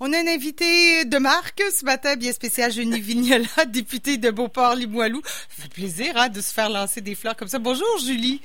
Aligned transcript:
On 0.00 0.12
a 0.12 0.18
un 0.18 0.28
invité 0.28 1.04
de 1.06 1.18
marque 1.18 1.60
ce 1.72 1.84
matin, 1.84 2.14
bien 2.14 2.30
spécial, 2.30 2.70
Julie 2.70 3.00
Vignola, 3.00 3.46
députée 3.66 4.16
de 4.16 4.30
Beauport-Limoilou. 4.30 5.20
Ça 5.24 5.62
fait 5.64 5.74
plaisir 5.74 6.12
hein, 6.16 6.28
de 6.28 6.40
se 6.40 6.54
faire 6.54 6.70
lancer 6.70 7.00
des 7.00 7.16
fleurs 7.16 7.34
comme 7.34 7.48
ça. 7.48 7.58
Bonjour, 7.58 7.98
Julie. 7.98 8.40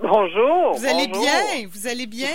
Bonjour. 0.00 0.74
Vous 0.74 0.86
allez 0.86 1.08
bien? 1.08 1.68
Vous 1.72 1.88
allez 1.88 2.06
bien? 2.06 2.30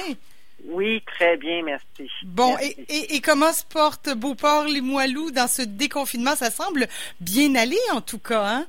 Oui, 0.66 1.02
très 1.06 1.38
bien, 1.38 1.64
merci. 1.64 2.12
Bon, 2.26 2.58
Et, 2.60 3.16
et, 3.16 3.22
comment 3.22 3.54
se 3.54 3.64
porte 3.64 4.10
Beauport-Limoilou 4.10 5.32
dans 5.32 5.48
ce 5.48 5.62
déconfinement? 5.62 6.36
Ça 6.36 6.52
semble 6.52 6.88
bien 7.22 7.56
aller, 7.56 7.80
en 7.94 8.02
tout 8.02 8.20
cas, 8.20 8.44
hein? 8.46 8.66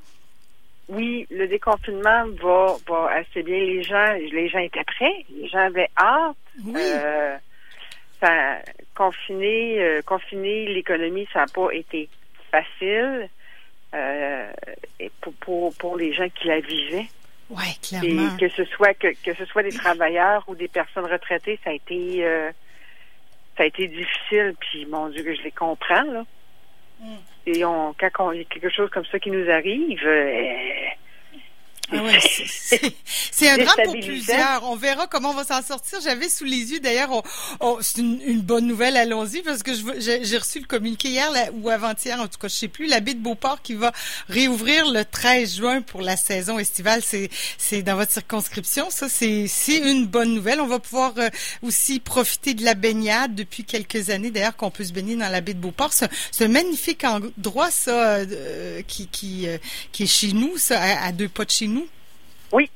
Oui, 0.88 1.26
le 1.28 1.48
déconfinement 1.48 2.26
va, 2.40 2.76
va 2.86 3.10
assez 3.16 3.42
bien. 3.42 3.56
Les 3.56 3.82
gens, 3.82 4.12
les 4.12 4.48
gens 4.48 4.60
étaient 4.60 4.84
prêts. 4.84 5.26
Les 5.36 5.48
gens 5.48 5.66
avaient 5.66 5.90
hâte. 5.98 6.36
Oui. 6.64 6.72
Euh, 6.76 7.36
ça, 8.22 8.58
confiner, 8.94 9.80
euh, 9.80 10.02
confiner 10.02 10.66
l'économie, 10.68 11.26
ça 11.32 11.40
n'a 11.40 11.46
pas 11.46 11.70
été 11.72 12.08
facile 12.50 13.28
euh, 13.94 14.52
pour, 15.20 15.34
pour, 15.34 15.74
pour, 15.74 15.96
les 15.96 16.12
gens 16.12 16.28
qui 16.28 16.46
la 16.46 16.60
vivaient. 16.60 17.08
Oui, 17.50 17.64
clairement. 17.82 18.34
Et 18.34 18.40
que 18.40 18.48
ce 18.48 18.64
soit 18.64 18.94
que, 18.94 19.08
que 19.22 19.34
ce 19.34 19.44
soit 19.46 19.62
des 19.62 19.72
travailleurs 19.72 20.44
ou 20.46 20.54
des 20.54 20.68
personnes 20.68 21.06
retraitées, 21.06 21.58
ça 21.64 21.70
a 21.70 21.72
été 21.74 22.24
euh, 22.24 22.50
ça 23.56 23.64
a 23.64 23.66
été 23.66 23.88
difficile. 23.88 24.54
Puis 24.60 24.86
mon 24.86 25.08
Dieu 25.08 25.22
que 25.24 25.34
je 25.34 25.42
les 25.42 25.50
comprends 25.50 26.04
là. 26.04 26.24
Mm. 27.00 27.16
Et 27.46 27.64
on, 27.64 27.92
quand 27.94 28.30
il 28.30 28.38
y 28.38 28.42
a 28.42 28.44
quelque 28.44 28.70
chose 28.70 28.88
comme 28.90 29.04
ça 29.06 29.18
qui 29.18 29.30
nous 29.30 29.50
arrive, 29.50 30.06
ah 31.92 32.02
ouais, 32.02 32.18
c'est 33.30 33.50
un 33.50 33.58
drame 33.58 33.84
pour 33.84 33.94
plusieurs. 34.00 34.64
On 34.64 34.76
verra 34.76 35.06
comment 35.06 35.30
on 35.30 35.34
va 35.34 35.44
s'en 35.44 35.62
sortir. 35.62 36.00
J'avais 36.02 36.28
sous 36.28 36.44
les 36.44 36.72
yeux, 36.72 36.80
d'ailleurs, 36.80 37.22
c'est 37.80 37.98
une, 37.98 38.40
bonne 38.40 38.66
nouvelle, 38.66 38.96
allons-y, 38.96 39.42
parce 39.42 39.62
que 39.62 39.72
j'ai 39.98 40.38
reçu 40.38 40.60
le 40.60 40.66
communiqué 40.66 41.08
hier 41.08 41.30
ou 41.54 41.68
avant-hier, 41.68 42.18
en 42.20 42.26
tout 42.26 42.38
cas, 42.38 42.48
je 42.48 42.54
sais 42.54 42.68
plus, 42.68 42.86
la 42.86 43.00
baie 43.00 43.14
de 43.14 43.20
Beauport 43.20 43.62
qui 43.62 43.74
va 43.74 43.92
réouvrir 44.28 44.90
le 44.90 45.04
13 45.04 45.56
juin 45.56 45.82
pour 45.82 46.02
la 46.02 46.16
saison 46.16 46.58
estivale. 46.58 47.02
C'est 47.58 47.82
dans 47.82 47.96
votre 47.96 48.12
circonscription. 48.12 48.88
Ça, 48.90 49.08
c'est 49.08 49.48
une 49.68 50.06
bonne 50.06 50.34
nouvelle. 50.34 50.60
On 50.60 50.66
va 50.66 50.78
pouvoir 50.78 51.14
euh, 51.18 51.28
aussi 51.62 52.00
profiter 52.00 52.54
de 52.54 52.64
la 52.64 52.74
baignade 52.74 53.34
depuis 53.34 53.64
quelques 53.64 54.10
années, 54.10 54.30
d'ailleurs, 54.30 54.56
qu'on 54.56 54.70
peut 54.70 54.84
se 54.84 54.92
baigner 54.92 55.16
dans 55.16 55.28
la 55.28 55.40
baie 55.40 55.54
de 55.54 55.60
Beauport. 55.60 55.92
C'est 55.92 56.44
un 56.44 56.48
magnifique 56.48 57.04
endroit, 57.04 57.70
ça, 57.70 58.16
euh, 58.16 58.82
qui, 58.86 59.08
qui, 59.08 59.46
euh, 59.48 59.58
qui 59.92 60.04
est 60.04 60.06
chez 60.06 60.32
nous, 60.32 60.56
ça, 60.56 60.80
à, 60.80 61.06
à 61.06 61.12
deux 61.12 61.28
pas 61.28 61.44
de 61.44 61.50
chez 61.50 61.66
nous. 61.66 61.81
Oui, 62.52 62.70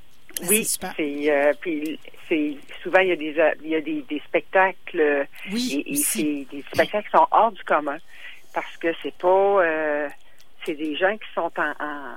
c'est 0.65 1.31
euh, 1.31 1.53
puis 1.61 1.99
c'est 2.29 2.57
souvent 2.83 2.99
il 3.01 3.09
y 3.09 3.13
a 3.13 3.17
des 3.17 3.55
il 3.63 3.71
y 3.71 3.75
a 3.75 3.81
des, 3.81 4.03
des 4.03 4.21
spectacles 4.27 5.27
oui, 5.51 5.85
et, 5.87 5.97
c'est 5.97 6.47
des 6.51 6.63
spectacles 6.73 7.07
qui 7.07 7.17
sont 7.17 7.27
hors 7.31 7.53
du 7.53 7.63
commun 7.65 7.99
parce 8.53 8.77
que 8.77 8.89
c'est 9.03 9.15
pas 9.17 9.29
euh, 9.29 10.09
c'est 10.65 10.75
des 10.75 10.97
gens 10.97 11.17
qui 11.17 11.33
sont 11.35 11.53
en, 11.57 11.73
en, 11.81 12.17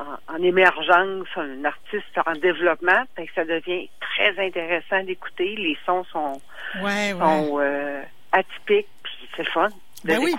en, 0.00 0.34
en 0.34 0.42
émergence, 0.42 1.28
un 1.36 1.64
artiste 1.64 2.18
en 2.26 2.32
développement, 2.32 3.04
fait 3.16 3.26
que 3.26 3.34
ça 3.34 3.44
devient 3.44 3.88
très 4.00 4.38
intéressant 4.44 5.02
d'écouter. 5.04 5.54
Les 5.56 5.78
sons 5.86 6.04
sont, 6.12 6.40
ouais, 6.82 7.12
sont 7.12 7.58
euh, 7.60 8.02
atypiques, 8.32 8.88
puis 9.02 9.28
c'est 9.36 9.48
fun 9.48 9.68
ben 10.04 10.20
oui. 10.22 10.34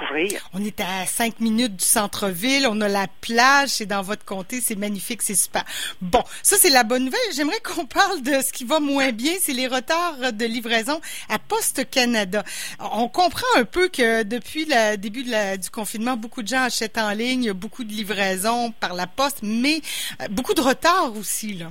On 0.54 0.64
est 0.64 0.80
à 0.80 1.06
cinq 1.06 1.40
minutes 1.40 1.76
du 1.76 1.86
centre-ville, 1.86 2.68
on 2.70 2.80
a 2.82 2.88
la 2.88 3.08
plage, 3.22 3.70
c'est 3.70 3.86
dans 3.86 4.02
votre 4.02 4.24
comté, 4.24 4.62
c'est 4.62 4.76
magnifique, 4.76 5.22
c'est 5.22 5.36
super. 5.36 5.64
Bon, 6.02 6.24
ça 6.44 6.56
c'est 6.58 6.70
la 6.70 6.84
bonne 6.84 7.06
nouvelle. 7.06 7.20
J'aimerais 7.36 7.60
qu'on 7.60 7.86
parle 7.86 8.22
de 8.22 8.42
ce 8.42 8.54
qui 8.54 8.64
va 8.64 8.80
moins 8.80 9.12
bien, 9.12 9.34
c'est 9.40 9.54
les 9.54 9.68
retards 9.68 10.34
de 10.34 10.46
livraison 10.46 11.02
à 11.30 11.40
Poste 11.40 11.90
Canada. 11.90 12.44
On 12.80 13.08
comprend 13.10 13.48
un 13.58 13.66
peu 13.66 13.90
que 13.90 14.24
depuis 14.24 14.66
le 14.66 14.96
début 14.96 15.24
de 15.24 15.32
la, 15.32 15.58
du 15.58 15.70
confinement, 15.70 16.16
beaucoup 16.16 16.42
de 16.42 16.48
gens 16.48 16.64
achètent 16.64 16.98
en 16.98 17.12
ligne, 17.12 17.52
beaucoup 17.52 17.84
de 17.84 17.92
livraisons 17.92 18.72
par 18.80 18.94
la 18.94 19.08
poste, 19.08 19.40
mais 19.44 19.82
euh, 20.22 20.28
beaucoup 20.30 20.54
de 20.54 20.62
retards 20.62 21.16
aussi 21.18 21.54
là. 21.54 21.68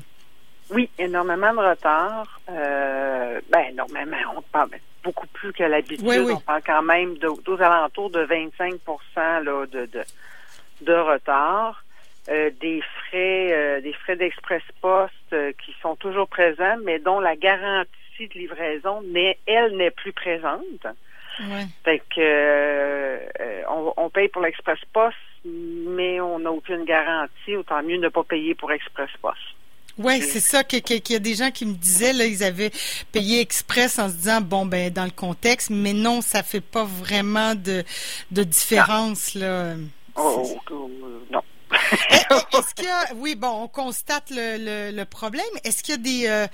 Oui, 0.71 0.91
énormément 0.99 1.53
de 1.55 1.61
retards. 1.61 2.41
Euh, 2.51 3.41
ben, 3.51 3.61
énormément, 3.71 4.17
on 4.37 4.43
parle 4.43 4.71
beaucoup 5.03 5.27
plus 5.41 5.53
que 5.53 5.63
l'habitude. 5.63 6.07
On 6.07 6.41
parle 6.41 6.63
quand 6.67 6.83
même 6.83 7.17
aux 7.47 7.63
alentours 7.63 8.11
de 8.11 8.21
25 8.21 8.75
là, 9.17 9.67
de, 9.67 9.87
de, 9.87 10.03
de 10.83 10.93
retard. 10.93 11.85
Euh, 12.31 12.51
des 12.61 12.83
frais 12.83 13.53
euh, 13.53 13.81
des 13.81 13.95
frais 13.95 14.17
d'express 14.17 14.63
poste 14.83 15.15
euh, 15.33 15.53
qui 15.65 15.75
sont 15.81 15.97
toujours 15.97 16.29
présents, 16.29 16.77
mais 16.85 16.99
dont 16.99 17.21
la 17.21 17.37
garantie 17.37 17.89
de 18.19 18.35
livraison 18.35 19.01
n'est 19.01 19.39
elle 19.47 19.79
n'est 19.79 19.91
plus 19.91 20.13
présente. 20.13 20.85
Ouais. 21.41 21.65
Fait 21.85 22.03
que 22.15 23.65
on, 23.71 23.95
on, 23.97 24.11
paye 24.11 24.29
pour 24.29 24.43
l'express 24.43 24.79
poste, 24.93 25.17
mais 25.45 26.21
on 26.21 26.41
n'a 26.41 26.53
aucune 26.53 26.85
garantie. 26.85 27.57
Autant 27.57 27.83
mieux 27.83 27.97
ne 27.97 28.09
pas 28.09 28.25
payer 28.25 28.55
pour 28.55 28.73
express 28.73 29.09
poste. 29.23 29.48
Oui, 29.99 30.23
c'est 30.23 30.41
ça 30.41 30.63
qu'il 30.65 30.83
y 31.09 31.15
a 31.15 31.19
des 31.19 31.35
gens 31.35 31.51
qui 31.51 31.67
me 31.67 31.75
disaient, 31.75 32.13
là, 32.13 32.25
ils 32.25 32.45
avaient 32.45 32.71
payé 33.11 33.41
express 33.41 33.99
en 33.99 34.09
se 34.09 34.15
disant, 34.15 34.41
bon, 34.41 34.65
ben, 34.65 34.93
dans 34.93 35.05
le 35.05 35.11
contexte, 35.11 35.71
mais 35.71 35.93
non, 35.93 36.21
ça 36.21 36.43
fait 36.43 36.61
pas 36.61 36.85
vraiment 36.85 37.55
de, 37.55 37.85
de 38.31 38.45
différence, 38.45 39.35
là. 39.35 39.75
Oh, 40.15 40.57
non. 41.33 41.41
Est-ce 42.53 42.75
qu'il 42.75 42.85
y 42.85 42.89
a, 42.89 43.15
oui, 43.17 43.35
bon, 43.35 43.65
on 43.65 43.69
constate 43.69 44.31
le, 44.31 44.91
le, 44.91 45.05
problème. 45.05 45.45
Est-ce 45.65 45.83
qu'il 45.83 45.95
y 45.95 45.99
a 45.99 46.01
des, 46.01 46.27
euh, 46.29 46.47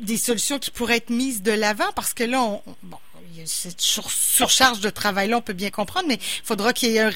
des 0.00 0.16
solutions 0.16 0.58
qui 0.58 0.70
pourraient 0.70 0.98
être 0.98 1.10
mises 1.10 1.42
de 1.42 1.52
l'avant? 1.52 1.92
Parce 1.94 2.14
que 2.14 2.24
là, 2.24 2.40
on, 2.40 2.62
bon, 2.82 2.98
cette 3.44 3.80
surcharge 3.80 4.80
de 4.80 4.90
travail-là, 4.90 5.38
on 5.38 5.42
peut 5.42 5.52
bien 5.52 5.70
comprendre, 5.70 6.06
mais 6.08 6.16
il 6.16 6.44
faudra 6.44 6.72
qu'il 6.72 6.90
y 6.90 6.96
ait 6.96 7.00
un 7.00 7.10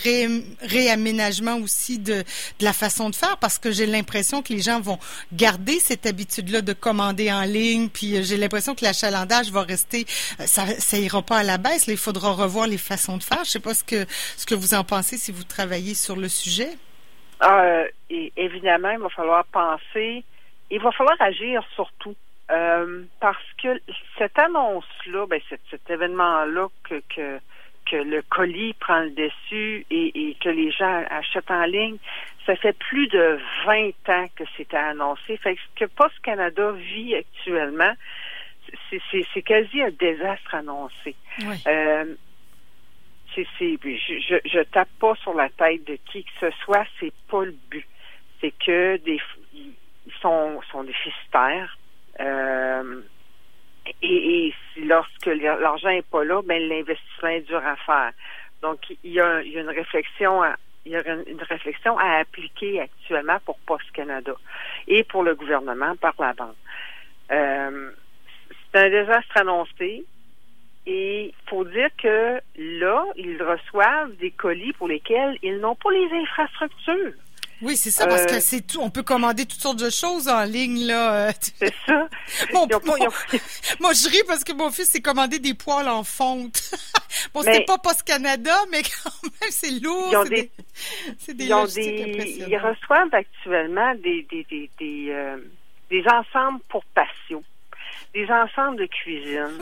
réaménagement 0.62 1.56
aussi 1.56 1.98
de, 1.98 2.24
la 2.60 2.72
façon 2.72 3.10
de 3.10 3.14
faire 3.14 3.36
parce 3.38 3.58
que 3.58 3.70
j'ai 3.70 3.86
l'impression 3.86 4.42
que 4.42 4.52
les 4.52 4.60
gens 4.60 4.80
vont 4.80 4.98
garder 5.32 5.78
cette 5.78 6.06
habitude-là 6.06 6.62
de 6.62 6.72
commander 6.72 7.32
en 7.32 7.42
ligne, 7.42 7.88
puis 7.88 8.16
euh, 8.16 8.22
j'ai 8.22 8.36
l'impression 8.36 8.74
que 8.74 8.84
l'achalandage 8.84 9.50
va 9.50 9.62
rester, 9.62 10.06
euh, 10.40 10.46
ça, 10.46 10.98
ira 10.98 11.22
pas 11.22 11.38
à 11.38 11.42
la 11.42 11.58
baisse. 11.58 11.86
Il 11.88 11.96
faudra 11.96 12.32
revoir 12.32 12.66
les 12.66 12.78
façons 12.78 13.16
de 13.16 13.22
faire. 13.22 13.44
Je 13.44 13.50
sais 13.50 13.60
pas 13.60 13.74
ce 13.74 13.84
que, 13.84 14.06
ce 14.36 14.46
que 14.46 14.54
vous 14.54 14.74
en 14.74 14.84
pensez 14.84 15.16
si 15.18 15.32
vous 15.32 15.44
travaillez 15.44 15.94
sur 15.94 16.16
le 16.16 16.28
sujet. 16.28 16.70
Et 18.08 18.32
évidemment, 18.36 18.90
il 18.90 18.98
va 18.98 19.08
falloir 19.10 19.44
penser, 19.46 20.24
il 20.70 20.80
va 20.80 20.92
falloir 20.92 21.20
agir 21.20 21.62
surtout. 21.74 22.14
Euh, 22.50 23.02
parce 23.20 23.52
que 23.60 23.80
cette 24.18 24.38
annonce-là, 24.38 25.26
ben, 25.26 25.40
cet, 25.48 25.60
cet 25.68 25.90
événement-là 25.90 26.68
que, 26.84 27.02
que, 27.14 27.40
que 27.90 27.96
le 27.96 28.22
colis 28.22 28.74
prend 28.74 29.00
le 29.00 29.10
dessus 29.10 29.84
et, 29.90 30.30
et, 30.30 30.34
que 30.34 30.48
les 30.48 30.70
gens 30.70 31.04
achètent 31.10 31.50
en 31.50 31.64
ligne, 31.64 31.96
ça 32.44 32.54
fait 32.54 32.76
plus 32.78 33.08
de 33.08 33.40
20 33.64 33.88
ans 34.10 34.26
que 34.36 34.44
c'était 34.56 34.76
annoncé. 34.76 35.36
Fait 35.38 35.56
que 35.56 35.60
ce 35.60 35.84
que 35.84 35.90
Post 35.90 36.14
Canada 36.22 36.70
vit 36.70 37.16
actuellement, 37.16 37.92
c'est 38.90 39.42
quasi 39.42 39.82
un 39.82 39.90
désastre 39.90 40.54
annoncé. 40.54 41.16
Oui. 41.40 41.56
Euh, 41.66 42.14
c'est, 43.34 43.46
je, 43.58 44.18
je, 44.20 44.48
je 44.48 44.60
tape 44.60 44.88
pas 45.00 45.14
sur 45.16 45.34
la 45.34 45.48
tête 45.50 45.84
de 45.84 45.98
qui 46.10 46.24
que 46.24 46.30
ce 46.40 46.50
soit, 46.64 46.86
c'est 47.00 47.12
pas 47.28 47.44
le 47.44 47.54
but. 47.70 47.86
C'est 48.40 48.52
que 48.52 48.96
des 48.98 49.20
ils 49.52 50.12
sont, 50.20 50.60
sont 50.70 50.84
déficitaires 50.84 51.76
euh, 52.20 53.00
et, 54.02 54.46
et, 54.46 54.54
lorsque 54.84 55.26
l'argent 55.26 55.88
n'est 55.88 56.02
pas 56.02 56.24
là, 56.24 56.42
ben 56.42 56.62
l'investissement 56.68 57.28
est 57.28 57.42
dur 57.42 57.62
à 57.64 57.76
faire. 57.76 58.12
Donc, 58.62 58.80
il 59.04 59.12
y 59.12 59.20
a, 59.20 59.42
il 59.42 59.52
y 59.52 59.58
a 59.58 59.60
une 59.60 59.70
réflexion 59.70 60.42
à, 60.42 60.56
il 60.86 60.92
y 60.92 60.96
a 60.96 61.02
une 61.06 61.42
réflexion 61.42 61.98
à 61.98 62.18
appliquer 62.18 62.80
actuellement 62.80 63.38
pour 63.44 63.58
Post 63.58 63.90
Canada 63.92 64.32
et 64.86 65.04
pour 65.04 65.24
le 65.24 65.34
gouvernement 65.34 65.96
par 65.96 66.14
la 66.18 66.32
banque. 66.32 66.56
Euh, 67.32 67.90
c'est 68.72 68.78
un 68.78 68.90
désastre 68.90 69.36
annoncé 69.36 70.04
et 70.86 71.24
il 71.26 71.50
faut 71.50 71.64
dire 71.64 71.90
que 72.00 72.40
là, 72.56 73.04
ils 73.16 73.42
reçoivent 73.42 74.14
des 74.16 74.30
colis 74.30 74.72
pour 74.74 74.86
lesquels 74.86 75.36
ils 75.42 75.58
n'ont 75.58 75.74
pas 75.74 75.90
les 75.90 76.08
infrastructures. 76.12 77.14
Oui, 77.62 77.76
c'est 77.76 77.90
ça, 77.90 78.06
parce 78.06 78.26
que 78.26 78.34
euh, 78.34 78.40
c'est 78.40 78.66
tout. 78.66 78.80
On 78.80 78.90
peut 78.90 79.02
commander 79.02 79.46
toutes 79.46 79.60
sortes 79.60 79.78
de 79.78 79.88
choses 79.88 80.28
en 80.28 80.44
ligne, 80.44 80.86
là. 80.86 81.32
C'est 81.58 81.74
ça. 81.86 82.08
Bon, 82.52 82.68
moi, 83.80 83.92
je 83.92 84.08
ris 84.10 84.22
parce 84.26 84.44
que 84.44 84.52
mon 84.52 84.70
fils 84.70 84.90
s'est 84.90 85.00
commandé 85.00 85.38
des 85.38 85.54
poils 85.54 85.88
en 85.88 86.04
fonte. 86.04 86.60
bon, 87.34 87.42
c'est 87.42 87.64
pas 87.64 87.78
Post 87.78 88.02
Canada, 88.02 88.54
mais 88.70 88.82
quand 88.82 89.22
même, 89.22 89.50
c'est 89.50 89.70
lourd. 89.80 90.08
Ils 90.10 90.16
ont 90.16 90.24
des, 90.24 90.50
des, 91.28 91.44
ils, 91.44 91.54
ont 91.54 91.64
des 91.64 92.44
ils 92.46 92.58
reçoivent 92.58 93.14
actuellement 93.14 93.94
des, 93.94 94.26
des, 94.30 94.46
des, 94.50 94.70
des, 94.78 95.06
euh, 95.10 95.38
des 95.90 96.04
ensembles 96.08 96.60
pour 96.68 96.84
passion 96.86 97.42
des 98.14 98.30
ensembles 98.30 98.78
de 98.78 98.86
cuisine, 98.86 99.58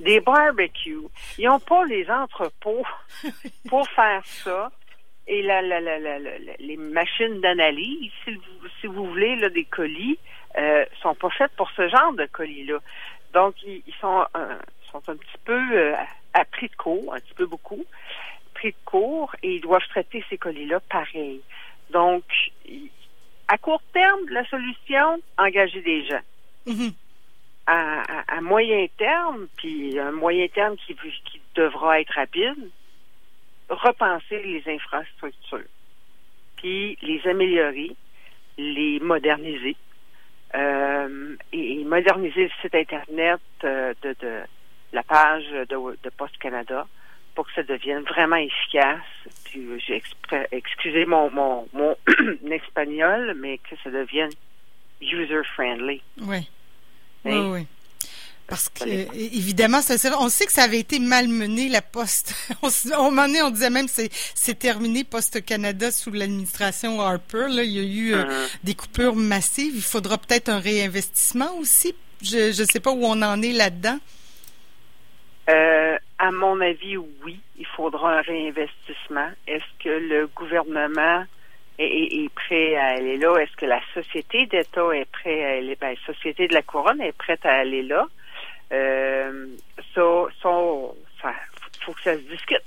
des 0.00 0.20
barbecues. 0.20 1.08
Ils 1.36 1.46
n'ont 1.46 1.60
pas 1.60 1.84
les 1.84 2.08
entrepôts 2.10 2.84
pour 3.68 3.86
faire 3.90 4.22
ça 4.44 4.70
et 5.28 5.42
la, 5.42 5.60
la, 5.60 5.80
la, 5.80 5.98
les 6.58 6.76
machines 6.76 7.40
d'analyse, 7.40 8.10
si 8.24 8.32
vous, 8.32 8.68
si 8.80 8.86
vous 8.86 9.06
voulez, 9.06 9.36
là, 9.36 9.50
des 9.50 9.64
colis, 9.64 10.18
euh, 10.56 10.84
sont 11.02 11.14
pas 11.14 11.28
faites 11.30 11.52
pour 11.52 11.70
ce 11.72 11.86
genre 11.88 12.14
de 12.14 12.26
colis-là. 12.26 12.78
Donc, 13.34 13.54
ils, 13.62 13.82
sont, 14.00 14.24
euh, 14.36 14.58
sont 14.90 15.02
un 15.06 15.16
petit 15.16 15.38
peu 15.44 15.60
euh, 15.72 15.94
à 16.32 16.44
prix 16.46 16.68
de 16.68 16.76
cours, 16.76 17.14
un 17.14 17.20
petit 17.20 17.34
peu 17.34 17.44
beaucoup, 17.44 17.84
prix 18.54 18.70
de 18.70 18.84
cours, 18.86 19.36
et 19.42 19.56
ils 19.56 19.60
doivent 19.60 19.86
traiter 19.90 20.24
ces 20.30 20.38
colis-là 20.38 20.80
pareil. 20.88 21.42
Donc, 21.90 22.24
à 23.48 23.58
court 23.58 23.82
terme, 23.92 24.20
la 24.30 24.46
solution, 24.46 25.20
engager 25.36 25.82
des 25.82 26.04
gens. 26.06 26.22
Mm-hmm. 26.66 26.92
à, 27.66 28.40
moyen 28.42 28.86
terme, 28.98 29.46
puis 29.56 29.98
un 29.98 30.12
moyen 30.12 30.48
terme 30.48 30.76
qui, 30.76 30.94
qui 30.94 31.40
devra 31.54 32.00
être 32.00 32.12
rapide, 32.14 32.70
repenser 33.68 34.42
les 34.42 34.62
infrastructures, 34.66 35.68
puis 36.56 36.98
les 37.02 37.20
améliorer, 37.26 37.94
les 38.56 39.00
moderniser, 39.00 39.76
euh, 40.54 41.36
et, 41.52 41.84
moderniser 41.84 42.44
le 42.44 42.50
site 42.62 42.74
Internet 42.74 43.40
euh, 43.64 43.92
de, 44.02 44.16
de, 44.20 44.40
la 44.92 45.02
page 45.02 45.44
de, 45.50 45.98
de 46.02 46.10
Post 46.16 46.38
Canada 46.38 46.86
pour 47.34 47.46
que 47.46 47.52
ça 47.54 47.62
devienne 47.62 48.02
vraiment 48.02 48.36
efficace. 48.36 49.04
Puis 49.44 49.60
euh, 49.60 49.78
j'ai 49.78 50.02
excusez 50.50 51.04
mon, 51.04 51.30
mon, 51.30 51.68
mon 51.72 51.96
espagnol, 52.50 53.34
mais 53.36 53.58
que 53.58 53.76
ça 53.84 53.90
devienne 53.90 54.30
user-friendly. 55.00 56.02
Oui. 56.22 56.48
Oui, 57.24 57.40
oui. 57.46 57.66
Parce 58.48 58.70
que, 58.70 58.84
évidemment, 59.14 59.82
ça, 59.82 59.94
on 60.18 60.30
sait 60.30 60.46
que 60.46 60.52
ça 60.52 60.62
avait 60.62 60.78
été 60.78 60.98
malmené, 61.00 61.68
la 61.68 61.82
Poste. 61.82 62.34
on, 62.62 62.68
on, 62.96 63.18
on 63.18 63.50
disait 63.50 63.68
même 63.68 63.86
que 63.86 63.92
c'est 64.34 64.58
terminé, 64.58 65.04
Poste 65.04 65.44
Canada, 65.44 65.90
sous 65.90 66.10
l'administration 66.10 66.98
Harper. 67.00 67.48
Là, 67.50 67.62
il 67.62 67.70
y 67.72 67.78
a 67.78 67.82
eu 67.82 68.14
euh, 68.14 68.24
uh-huh. 68.24 68.58
des 68.64 68.74
coupures 68.74 69.16
massives. 69.16 69.74
Il 69.76 69.82
faudra 69.82 70.16
peut-être 70.16 70.48
un 70.48 70.60
réinvestissement 70.60 71.54
aussi. 71.58 71.94
Je 72.22 72.48
ne 72.48 72.66
sais 72.66 72.80
pas 72.80 72.90
où 72.90 73.04
on 73.04 73.20
en 73.20 73.42
est 73.42 73.52
là-dedans. 73.52 73.98
Euh, 75.50 75.98
à 76.18 76.30
mon 76.30 76.58
avis, 76.62 76.96
oui, 76.96 77.40
il 77.58 77.66
faudra 77.66 78.18
un 78.18 78.22
réinvestissement. 78.22 79.28
Est-ce 79.46 79.84
que 79.84 79.90
le 79.90 80.26
gouvernement 80.34 81.24
est, 81.78 82.32
prêt 82.34 82.76
à 82.76 82.96
aller 82.96 83.18
là? 83.18 83.36
Est-ce 83.36 83.56
que 83.56 83.66
la 83.66 83.80
société 83.92 84.46
d'État 84.46 84.90
est 84.94 85.10
prête 85.10 85.44
à 85.44 85.50
aller? 85.58 85.76
Ben, 85.78 85.94
la 85.94 86.14
société 86.14 86.48
de 86.48 86.54
la 86.54 86.62
couronne 86.62 87.02
est 87.02 87.12
prête 87.12 87.44
à 87.44 87.52
aller 87.52 87.82
là? 87.82 88.06
Euh, 88.72 89.46
ça, 89.94 90.24
ça, 90.42 91.34
faut 91.80 91.92
que 91.92 92.02
ça 92.02 92.14
se 92.14 92.20
discute. 92.20 92.62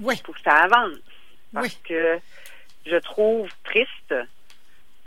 Oui. 0.00 0.14
Faut 0.24 0.32
que 0.32 0.40
ça 0.40 0.64
avance. 0.64 0.98
Parce 1.52 1.74
que 1.84 2.18
je 2.86 2.96
trouve 2.96 3.48
triste 3.64 4.14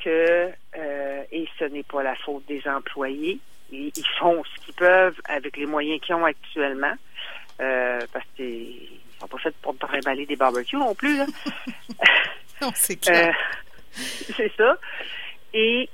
que, 0.03 0.51
euh, 0.77 1.23
et 1.31 1.47
ce 1.59 1.65
n'est 1.65 1.83
pas 1.83 2.03
la 2.03 2.15
faute 2.15 2.45
des 2.47 2.61
employés, 2.65 3.39
ils, 3.71 3.91
font 4.17 4.43
ce 4.43 4.65
qu'ils 4.65 4.75
peuvent 4.75 5.19
avec 5.25 5.57
les 5.57 5.65
moyens 5.65 5.99
qu'ils 5.99 6.15
ont 6.15 6.23
actuellement, 6.23 6.93
euh, 7.59 7.99
parce 8.13 8.25
qu'ils 8.35 8.87
sont 9.19 9.27
pas 9.27 9.37
faits 9.39 9.55
pour 9.61 9.75
emballer 9.81 10.25
des 10.25 10.37
barbecues 10.37 10.77
non 10.77 10.95
plus. 10.95 11.17
non, 12.61 12.71
c'est 12.75 12.95
clair. 13.01 13.35
c'est 13.91 14.51
ça. 14.55 14.77
Et 15.53 15.89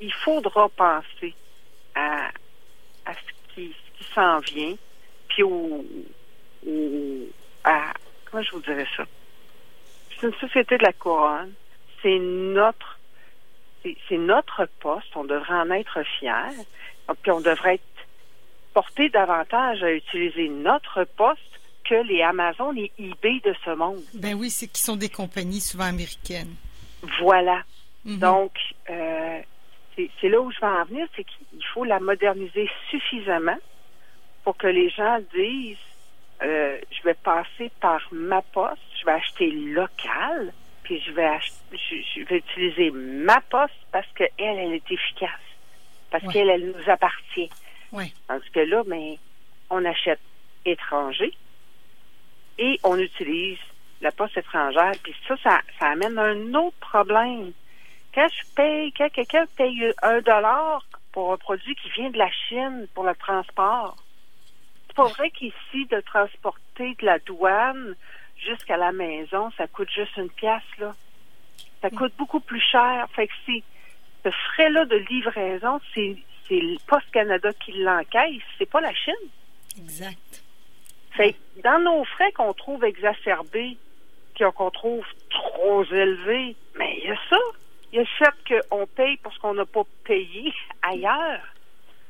il 0.00 0.12
faudra 0.24 0.68
penser 0.70 1.34
à, 1.94 2.30
ce 3.06 3.54
qui, 3.54 3.74
s'en 4.14 4.38
vient, 4.40 4.74
puis 5.28 5.42
au, 5.42 5.84
à, 7.64 7.92
comment 8.30 8.42
je 8.42 8.50
vous 8.52 8.60
dirais 8.60 8.86
ça? 8.96 9.04
C'est 10.10 10.26
une 10.26 10.34
société 10.34 10.78
de 10.78 10.84
la 10.84 10.92
couronne. 10.92 11.52
C'est 12.02 12.18
notre, 12.18 12.98
c'est 13.82 14.18
notre 14.18 14.66
poste. 14.80 15.08
On 15.14 15.24
devrait 15.24 15.54
en 15.54 15.70
être 15.70 16.02
fiers. 16.18 16.64
Puis 17.22 17.30
on 17.30 17.40
devrait 17.40 17.74
être 17.74 17.82
porté 18.72 19.08
davantage 19.08 19.82
à 19.82 19.92
utiliser 19.92 20.48
notre 20.48 21.04
poste 21.04 21.40
que 21.84 21.94
les 21.94 22.22
Amazon, 22.22 22.72
les 22.72 22.90
eBay 22.98 23.40
de 23.44 23.54
ce 23.64 23.70
monde. 23.74 24.02
Ben 24.14 24.34
oui, 24.34 24.50
c'est 24.50 24.66
qui 24.66 24.80
sont 24.80 24.96
des 24.96 25.08
compagnies 25.08 25.60
souvent 25.60 25.84
américaines. 25.84 26.54
Voilà. 27.20 27.62
Mm-hmm. 28.06 28.18
Donc, 28.18 28.52
euh, 28.90 29.40
c'est 29.96 30.28
là 30.28 30.40
où 30.40 30.50
je 30.50 30.60
vais 30.60 30.66
en 30.66 30.84
venir, 30.84 31.06
c'est 31.14 31.24
qu'il 31.24 31.64
faut 31.72 31.84
la 31.84 32.00
moderniser 32.00 32.68
suffisamment 32.90 33.58
pour 34.42 34.56
que 34.56 34.66
les 34.66 34.90
gens 34.90 35.18
disent 35.34 35.76
euh, 36.42 36.78
je 36.90 37.02
vais 37.04 37.14
passer 37.14 37.70
par 37.80 38.00
ma 38.10 38.42
poste, 38.42 38.82
je 39.00 39.06
vais 39.06 39.12
acheter 39.12 39.50
local, 39.50 40.52
puis 40.82 41.00
je 41.00 41.12
vais 41.12 41.30
je, 41.72 42.24
vais 42.24 42.38
utiliser 42.38 42.90
ma 42.90 43.40
poste 43.40 43.74
parce 43.92 44.06
qu'elle, 44.14 44.30
elle 44.38 44.74
est 44.74 44.90
efficace, 44.90 45.30
parce 46.10 46.26
qu'elle, 46.32 46.50
elle 46.50 46.72
nous 46.76 46.90
appartient. 46.90 47.50
Oui. 47.92 48.12
Parce 48.26 48.48
que 48.48 48.60
là, 48.60 48.82
mais 48.86 49.18
ben, 49.70 49.78
on 49.78 49.84
achète 49.84 50.20
étranger 50.64 51.32
et 52.58 52.78
on 52.82 52.98
utilise 52.98 53.58
la 54.00 54.10
poste 54.10 54.36
étrangère, 54.36 54.92
puis 55.02 55.14
ça, 55.26 55.36
ça, 55.42 55.60
ça 55.78 55.86
amène 55.86 56.18
un 56.18 56.54
autre 56.54 56.76
problème 56.80 57.52
quand 58.14 58.28
je 58.28 58.54
paye, 58.54 58.92
quand 58.92 59.10
quelqu'un 59.10 59.44
paye 59.56 59.92
un 60.02 60.20
dollar 60.20 60.86
pour 61.12 61.32
un 61.32 61.36
produit 61.36 61.74
qui 61.74 61.90
vient 61.90 62.10
de 62.10 62.18
la 62.18 62.30
Chine 62.30 62.86
pour 62.94 63.04
le 63.04 63.14
transport, 63.14 63.96
c'est 64.86 64.96
pas 64.96 65.08
vrai 65.08 65.30
qu'ici, 65.30 65.86
de 65.90 66.00
transporter 66.00 66.94
de 67.00 67.06
la 67.06 67.18
douane 67.18 67.96
jusqu'à 68.36 68.76
la 68.76 68.92
maison, 68.92 69.50
ça 69.56 69.66
coûte 69.66 69.90
juste 69.90 70.16
une 70.16 70.30
pièce, 70.30 70.62
là. 70.78 70.94
Ça 71.82 71.90
coûte 71.90 72.14
beaucoup 72.16 72.40
plus 72.40 72.60
cher. 72.60 73.06
Fait 73.14 73.26
que 73.26 73.32
c'est, 73.44 73.62
ce 74.24 74.30
frais-là 74.30 74.86
de 74.86 74.96
livraison, 74.96 75.80
c'est, 75.94 76.16
c'est 76.48 76.60
le 76.60 76.78
Post 76.86 77.10
Canada 77.12 77.52
qui 77.52 77.72
l'encaisse, 77.72 78.42
c'est 78.58 78.70
pas 78.70 78.80
la 78.80 78.94
Chine. 78.94 79.14
Exact. 79.76 80.42
Fait 81.10 81.36
dans 81.62 81.78
nos 81.80 82.04
frais 82.04 82.32
qu'on 82.32 82.52
trouve 82.54 82.84
exacerbés, 82.84 83.76
qu'on 84.38 84.70
trouve 84.70 85.04
trop 85.30 85.84
élevés, 85.84 86.56
mais 86.76 86.98
il 87.02 87.08
y 87.08 87.12
a 87.12 87.18
ça. 87.28 87.38
Il 87.94 88.00
y 88.00 88.24
a 88.24 88.60
qu'on 88.68 88.86
paye 88.88 89.16
pour 89.18 89.32
ce 89.32 89.38
qu'on 89.38 89.54
n'a 89.54 89.64
pas 89.64 89.84
payé 90.02 90.52
ailleurs. 90.82 91.40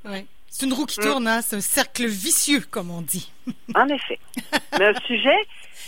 Oui. 0.06 0.26
C'est 0.48 0.64
une 0.64 0.72
roue 0.72 0.86
qui 0.86 0.96
tourne, 0.98 1.28
hein? 1.28 1.42
c'est 1.42 1.56
un 1.56 1.60
cercle 1.60 2.06
vicieux, 2.06 2.64
comme 2.70 2.90
on 2.90 3.02
dit. 3.02 3.30
en 3.74 3.86
effet. 3.88 4.18
Mais 4.78 4.86
un 4.86 5.00
sujet 5.06 5.36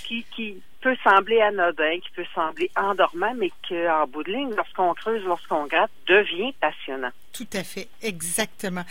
qui, 0.05 0.23
qui 0.35 0.61
peut 0.87 0.97
sembler 1.03 1.41
anodin, 1.41 1.99
qui 1.99 2.11
peut 2.15 2.25
sembler 2.33 2.71
endormant, 2.77 3.35
mais 3.37 3.51
qu'en 3.69 4.07
bout 4.07 4.23
de 4.23 4.31
ligne, 4.31 4.55
lorsqu'on 4.57 4.95
creuse, 4.95 5.25
lorsqu'on 5.25 5.67
gratte, 5.67 5.91
devient 6.07 6.53
passionnant. 6.61 7.11
Tout 7.33 7.49
à 7.55 7.65
fait, 7.65 7.89
exactement. 8.03 8.85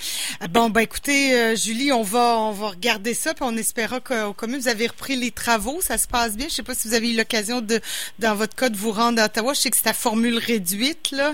Bon, 0.49 0.69
ben 0.69 0.81
écoutez, 0.81 1.33
euh, 1.33 1.55
Julie, 1.55 1.93
on 1.93 2.03
va 2.03 2.37
on 2.37 2.51
va 2.51 2.67
regarder 2.67 3.13
ça, 3.13 3.33
puis 3.33 3.45
on 3.47 3.55
espérera 3.55 4.01
qu'au 4.01 4.33
commun 4.33 4.57
vous 4.57 4.67
avez 4.67 4.87
repris 4.87 5.15
les 5.15 5.31
travaux, 5.31 5.79
ça 5.79 5.97
se 5.97 6.05
passe 6.05 6.35
bien. 6.35 6.47
Je 6.49 6.55
sais 6.55 6.63
pas 6.63 6.75
si 6.75 6.89
vous 6.89 6.95
avez 6.95 7.13
eu 7.13 7.15
l'occasion 7.15 7.61
de, 7.61 7.79
dans 8.19 8.35
votre 8.35 8.57
cas, 8.57 8.67
de 8.67 8.75
vous 8.75 8.91
rendre 8.91 9.21
à 9.21 9.27
Ottawa. 9.27 9.53
Je 9.53 9.61
sais 9.61 9.69
que 9.69 9.77
c'est 9.77 9.87
à 9.87 9.93
formule 9.93 10.37
réduite, 10.37 11.11
là. 11.11 11.33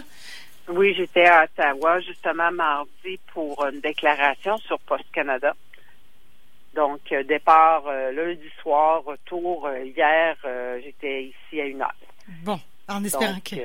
Oui, 0.69 0.93
j'étais 0.95 1.25
à 1.25 1.45
Ottawa 1.45 1.99
justement 2.01 2.51
mardi 2.51 3.19
pour 3.33 3.65
une 3.65 3.79
déclaration 3.79 4.59
sur 4.59 4.79
Post 4.81 5.05
Canada. 5.11 5.55
Donc, 6.73 7.01
euh, 7.11 7.23
départ 7.23 7.83
euh, 7.87 8.11
lundi 8.11 8.47
soir, 8.61 9.03
retour 9.03 9.67
euh, 9.67 9.83
hier, 9.83 10.37
j'étais 10.83 11.25
ici 11.25 11.59
à 11.59 11.65
une 11.65 11.81
heure. 11.81 11.95
Bon, 12.43 12.59
en 12.87 13.03
espérant 13.03 13.39
que... 13.43 13.55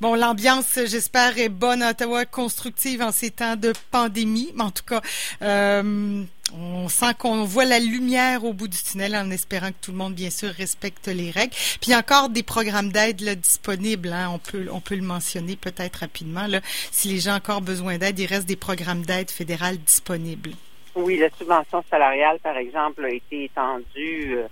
Bon, 0.00 0.14
l'ambiance, 0.14 0.78
j'espère, 0.86 1.38
est 1.38 1.48
bonne 1.48 1.82
à 1.82 1.90
Ottawa, 1.90 2.24
constructive 2.24 3.02
en 3.02 3.10
ces 3.10 3.32
temps 3.32 3.56
de 3.56 3.72
pandémie. 3.90 4.52
Mais 4.54 4.62
en 4.62 4.70
tout 4.70 4.84
cas, 4.84 5.00
on 5.40 6.88
sent 6.88 7.14
qu'on 7.18 7.42
voit 7.42 7.64
la 7.64 7.80
lumière 7.80 8.44
au 8.44 8.52
bout 8.52 8.68
du 8.68 8.80
tunnel 8.80 9.16
en 9.16 9.28
espérant 9.32 9.70
que 9.70 9.76
tout 9.82 9.90
le 9.90 9.96
monde, 9.96 10.14
bien 10.14 10.30
sûr, 10.30 10.50
respecte 10.50 11.08
les 11.08 11.32
règles. 11.32 11.52
Puis 11.52 11.88
il 11.88 11.90
y 11.90 11.94
a 11.94 11.98
encore 11.98 12.28
des 12.28 12.44
programmes 12.44 12.92
d'aide 12.92 13.20
disponibles. 13.40 14.12
Hein. 14.12 14.30
On 14.32 14.38
peut 14.38 14.68
on 14.70 14.80
peut 14.80 14.94
le 14.94 15.02
mentionner 15.02 15.56
peut-être 15.56 15.96
rapidement. 15.96 16.46
Là. 16.46 16.60
Si 16.92 17.08
les 17.08 17.18
gens 17.18 17.32
ont 17.32 17.38
encore 17.38 17.60
besoin 17.60 17.98
d'aide, 17.98 18.20
il 18.20 18.26
reste 18.26 18.46
des 18.46 18.54
programmes 18.54 19.04
d'aide 19.04 19.32
fédérales 19.32 19.78
disponibles. 19.78 20.52
Oui, 21.00 21.16
la 21.16 21.30
subvention 21.30 21.84
salariale, 21.88 22.40
par 22.40 22.56
exemple, 22.56 23.04
a 23.04 23.10
été 23.10 23.44
étendue 23.44 24.34
euh, 24.36 24.48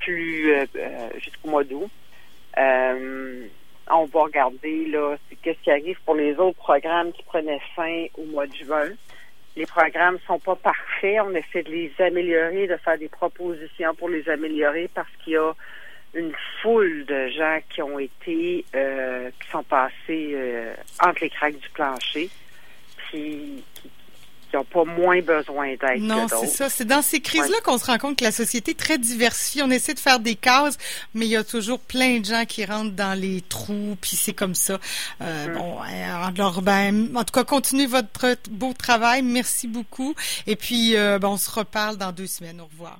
plus 0.00 0.52
euh, 0.52 0.66
euh, 0.76 1.08
jusqu'au 1.18 1.48
mois 1.48 1.64
d'août. 1.64 1.90
on 2.58 4.04
va 4.04 4.22
regarder 4.22 4.84
là, 4.88 5.16
qu'est-ce 5.42 5.58
qui 5.62 5.70
arrive 5.70 5.98
pour 6.04 6.14
les 6.14 6.34
autres 6.36 6.58
programmes 6.58 7.10
qui 7.12 7.22
prenaient 7.22 7.62
fin 7.74 8.04
au 8.18 8.24
mois 8.26 8.46
de 8.46 8.54
juin. 8.54 8.90
Les 9.56 9.64
programmes 9.64 10.18
sont 10.26 10.38
pas 10.38 10.56
parfaits. 10.56 11.20
On 11.24 11.34
essaie 11.34 11.62
de 11.62 11.70
les 11.70 11.92
améliorer, 12.00 12.66
de 12.66 12.76
faire 12.76 12.98
des 12.98 13.08
propositions 13.08 13.94
pour 13.94 14.10
les 14.10 14.28
améliorer 14.28 14.90
parce 14.94 15.08
qu'il 15.24 15.32
y 15.32 15.36
a 15.38 15.54
une 16.12 16.34
foule 16.60 17.06
de 17.06 17.28
gens 17.28 17.60
qui 17.70 17.80
ont 17.80 17.98
été, 17.98 18.66
qui 18.70 19.50
sont 19.50 19.64
passés 19.64 20.36
entre 21.00 21.22
les 21.22 21.30
craques 21.30 21.58
du 21.58 21.68
plancher, 21.70 22.28
qui 24.52 24.56
n'ont 24.56 24.64
pas 24.64 24.84
moins 24.84 25.20
besoin 25.22 25.74
d'aide. 25.76 26.02
Non, 26.02 26.26
c'est 26.28 26.46
ça. 26.46 26.68
C'est 26.68 26.84
dans 26.84 27.02
ces 27.02 27.20
crises-là 27.20 27.56
qu'on 27.64 27.78
se 27.78 27.86
rend 27.86 27.98
compte 27.98 28.18
que 28.18 28.24
la 28.24 28.32
société 28.32 28.72
est 28.72 28.78
très 28.78 28.98
diversifiée. 28.98 29.62
On 29.62 29.70
essaie 29.70 29.94
de 29.94 29.98
faire 29.98 30.20
des 30.20 30.34
cases, 30.34 30.76
mais 31.14 31.26
il 31.26 31.30
y 31.30 31.36
a 31.36 31.44
toujours 31.44 31.80
plein 31.80 32.20
de 32.20 32.24
gens 32.26 32.44
qui 32.44 32.64
rentrent 32.64 32.94
dans 32.94 33.18
les 33.18 33.40
trous, 33.40 33.96
puis 34.00 34.16
c'est 34.16 34.34
comme 34.34 34.54
ça. 34.54 34.78
Euh, 35.22 35.48
mm. 35.48 35.52
Bon, 35.54 35.78
alors, 35.80 36.62
ben, 36.62 37.08
en 37.14 37.24
tout 37.24 37.32
cas, 37.32 37.44
continuez 37.44 37.86
votre 37.86 38.36
beau 38.50 38.74
travail. 38.74 39.22
Merci 39.22 39.68
beaucoup. 39.68 40.14
Et 40.46 40.56
puis, 40.56 40.96
euh, 40.96 41.18
ben, 41.18 41.28
on 41.28 41.36
se 41.38 41.50
reparle 41.50 41.96
dans 41.96 42.12
deux 42.12 42.26
semaines. 42.26 42.60
Au 42.60 42.66
revoir. 42.66 42.98